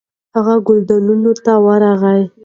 [0.35, 2.21] هغه ګلدانونو ته ورغی.